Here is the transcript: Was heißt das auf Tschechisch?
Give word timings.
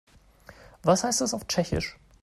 Was 0.81 1.03
heißt 1.03 1.21
das 1.21 1.35
auf 1.35 1.45
Tschechisch? 1.45 1.95